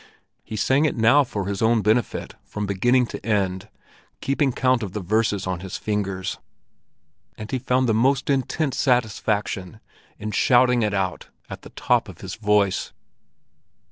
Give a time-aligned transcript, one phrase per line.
[0.43, 3.69] He sang it now for his own benefit from beginning to end,
[4.19, 6.39] keeping count of the verses on his fingers;
[7.37, 9.79] and he found the most intense satisfaction
[10.17, 12.93] in shouting it out at the top of his voice.